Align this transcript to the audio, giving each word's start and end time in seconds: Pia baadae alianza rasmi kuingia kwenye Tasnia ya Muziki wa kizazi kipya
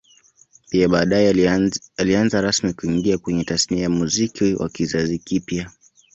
Pia 0.71 0.87
baadae 0.89 1.51
alianza 1.97 2.41
rasmi 2.41 2.73
kuingia 2.73 3.17
kwenye 3.17 3.43
Tasnia 3.43 3.83
ya 3.83 3.89
Muziki 3.89 4.53
wa 4.53 4.69
kizazi 4.69 5.19
kipya 5.19 5.71